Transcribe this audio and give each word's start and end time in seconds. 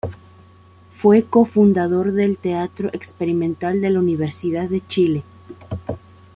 Fue 0.97 1.25
co-fundador 1.25 2.13
del 2.13 2.35
teatro 2.37 2.89
experimental 2.91 3.81
de 3.81 3.91
la 3.91 3.99
Universidad 3.99 4.67
de 4.67 4.81
Chile. 4.87 5.21